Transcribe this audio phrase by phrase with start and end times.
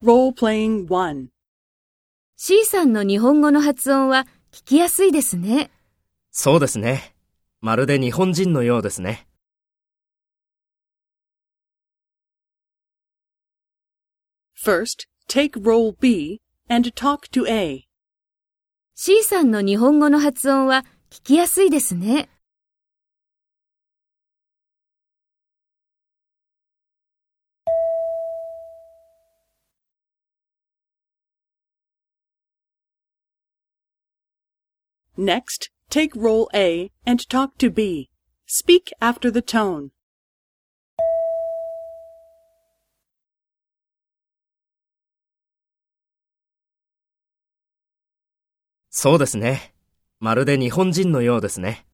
[0.00, 1.26] Role-playing 1.
[2.36, 5.72] C さんの日本語の発音は聞きやすいですね。
[6.30, 7.16] そうですね。
[7.60, 9.26] まるで日本人のようですね。
[14.56, 17.88] First, take role B and talk to A.
[18.94, 22.28] C さんの日本語の発音は聞きやすいですね。
[35.18, 38.08] Next, take role A and talk to B.
[38.46, 39.90] Speak after the tone.
[48.90, 49.74] そうですね。
[50.20, 51.87] まるで日本人のようですね。